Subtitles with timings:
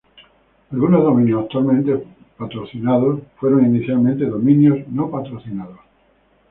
[0.71, 2.03] Algunos dominios actualmente
[2.35, 5.77] patrocinados fueron inicialmente dominios no patrocinados.